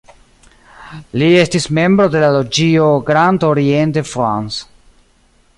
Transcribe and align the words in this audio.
Li 1.23 1.27
estis 1.41 1.69
membro 1.79 2.09
de 2.17 2.23
la 2.25 2.33
loĝio 2.37 2.89
"Grand 3.13 3.47
Orient 3.53 3.97
de 4.01 4.07
France". 4.15 4.69